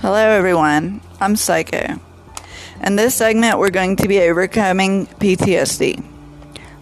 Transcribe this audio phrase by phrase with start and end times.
[0.00, 1.00] Hello, everyone.
[1.20, 1.98] I'm Psycho.
[2.84, 6.04] In this segment, we're going to be overcoming PTSD.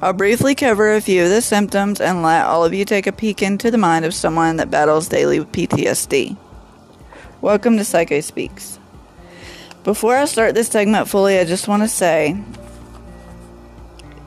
[0.00, 3.12] I'll briefly cover a few of the symptoms and let all of you take a
[3.12, 6.36] peek into the mind of someone that battles daily with PTSD.
[7.40, 8.78] Welcome to Psycho Speaks.
[9.82, 12.40] Before I start this segment fully, I just want to say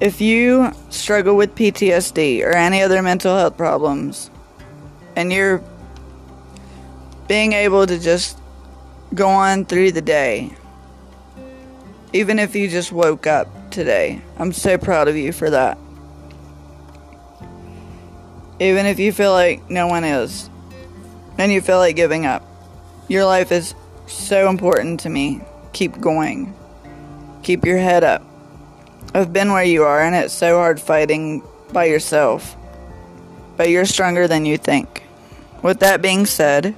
[0.01, 4.29] if you struggle with PTSD or any other mental health problems,
[5.15, 5.63] and you're
[7.29, 8.37] being able to just
[9.13, 10.51] go on through the day,
[12.13, 15.77] even if you just woke up today, I'm so proud of you for that.
[18.59, 20.49] Even if you feel like no one is,
[21.37, 22.45] and you feel like giving up,
[23.07, 23.73] your life is
[24.07, 25.41] so important to me.
[25.73, 26.53] Keep going.
[27.41, 28.21] Keep your head up.
[29.13, 32.55] I've been where you are, and it's so hard fighting by yourself.
[33.57, 35.03] But you're stronger than you think.
[35.61, 36.75] With that being said,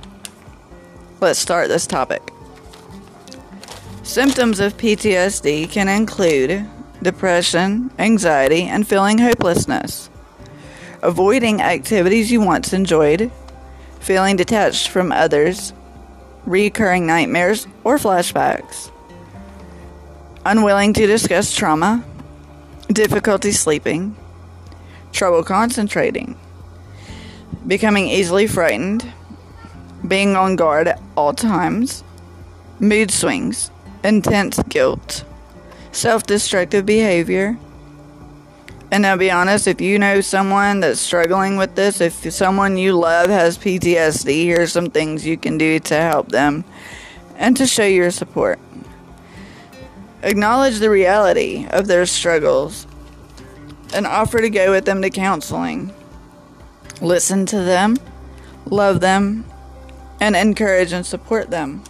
[1.21, 2.21] let's start this topic.
[4.03, 6.65] Symptoms of PTSD can include
[7.01, 10.09] depression, anxiety, and feeling hopelessness,
[11.01, 13.31] avoiding activities you once enjoyed,
[13.99, 15.73] feeling detached from others,
[16.45, 18.91] recurring nightmares or flashbacks,
[20.45, 22.03] unwilling to discuss trauma,
[22.89, 24.15] difficulty sleeping,
[25.11, 26.37] trouble concentrating,
[27.65, 29.11] becoming easily frightened,
[30.07, 32.03] being on guard at all times,
[32.79, 33.71] mood swings,
[34.03, 35.23] intense guilt,
[35.91, 37.57] self destructive behavior.
[38.91, 42.93] And I'll be honest, if you know someone that's struggling with this, if someone you
[42.93, 46.63] love has PTSD, here's some things you can do to help them
[47.35, 48.59] and to show your support.
[50.21, 52.87] Acknowledge the reality of their struggles
[53.93, 55.93] and offer to go with them to counseling.
[57.01, 57.97] Listen to them,
[58.65, 59.45] love them,
[60.19, 61.83] and encourage and support them.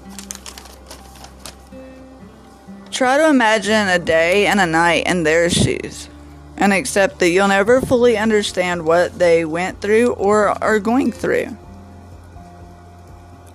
[2.91, 6.09] Try to imagine a day and a night in their shoes
[6.57, 11.57] and accept that you'll never fully understand what they went through or are going through.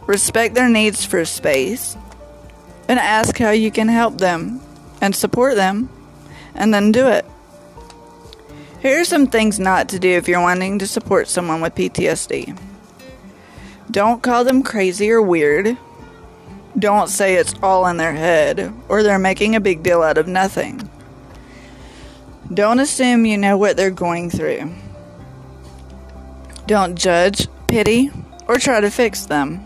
[0.06, 1.97] Respect their needs for space
[2.88, 4.60] and ask how you can help them
[5.00, 5.88] and support them,
[6.54, 7.25] and then do it.
[8.82, 12.69] Here are some things not to do if you're wanting to support someone with PTSD.
[13.91, 15.77] Don't call them crazy or weird.
[16.78, 20.28] Don't say it's all in their head or they're making a big deal out of
[20.28, 20.89] nothing.
[22.53, 24.73] Don't assume you know what they're going through.
[26.67, 28.11] Don't judge, pity,
[28.47, 29.65] or try to fix them.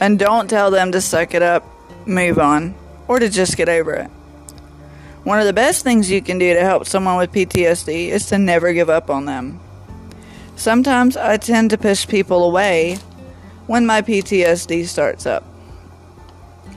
[0.00, 1.64] And don't tell them to suck it up,
[2.06, 2.74] move on,
[3.08, 4.10] or to just get over it.
[5.24, 8.38] One of the best things you can do to help someone with PTSD is to
[8.38, 9.60] never give up on them.
[10.62, 12.98] Sometimes I tend to push people away
[13.66, 15.42] when my PTSD starts up.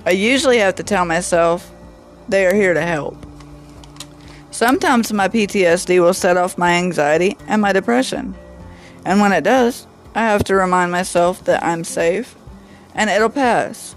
[0.08, 1.72] I usually have to tell myself
[2.28, 3.16] they are here to help.
[4.50, 8.34] Sometimes my PTSD will set off my anxiety and my depression.
[9.06, 9.86] And when it does,
[10.16, 12.36] I have to remind myself that I'm safe
[12.96, 13.96] and it'll pass.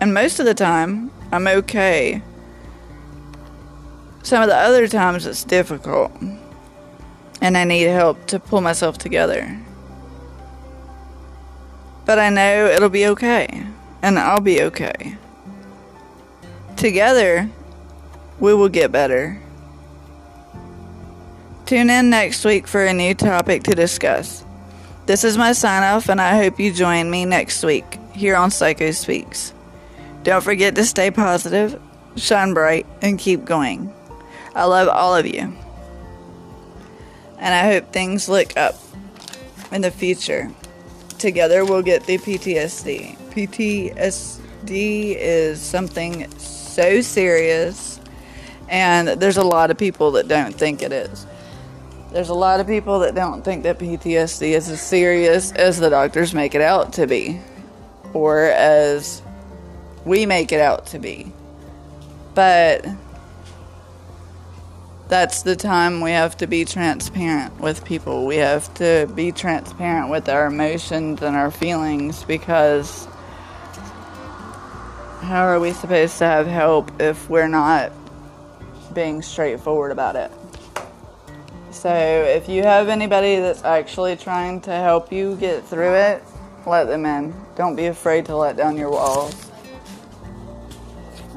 [0.00, 2.22] And most of the time, I'm okay.
[4.22, 6.12] Some of the other times, it's difficult.
[7.40, 9.58] And I need help to pull myself together.
[12.04, 13.66] But I know it'll be okay.
[14.02, 15.16] And I'll be okay.
[16.76, 17.48] Together,
[18.38, 19.40] we will get better.
[21.66, 24.44] Tune in next week for a new topic to discuss.
[25.06, 28.50] This is my sign off, and I hope you join me next week here on
[28.50, 29.52] Psycho Speaks.
[30.22, 31.80] Don't forget to stay positive,
[32.16, 33.92] shine bright, and keep going.
[34.54, 35.56] I love all of you.
[37.40, 38.76] And I hope things look up
[39.72, 40.50] in the future.
[41.18, 43.16] Together we'll get through PTSD.
[43.30, 47.98] PTSD is something so serious,
[48.68, 51.26] and there's a lot of people that don't think it is.
[52.12, 55.90] There's a lot of people that don't think that PTSD is as serious as the
[55.90, 57.40] doctors make it out to be,
[58.12, 59.22] or as
[60.04, 61.32] we make it out to be.
[62.34, 62.86] But
[65.10, 68.26] that's the time we have to be transparent with people.
[68.26, 73.06] We have to be transparent with our emotions and our feelings because
[75.20, 77.90] how are we supposed to have help if we're not
[78.94, 80.30] being straightforward about it?
[81.72, 86.22] So, if you have anybody that's actually trying to help you get through it,
[86.66, 87.34] let them in.
[87.56, 89.49] Don't be afraid to let down your walls.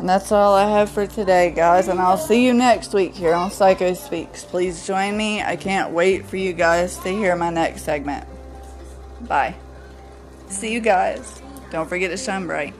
[0.03, 1.87] And that's all I have for today, guys.
[1.87, 4.43] And I'll see you next week here on Psycho Speaks.
[4.43, 5.41] Please join me.
[5.41, 8.27] I can't wait for you guys to hear my next segment.
[9.21, 9.55] Bye.
[10.49, 11.41] See you guys.
[11.71, 12.73] Don't forget to shine bright.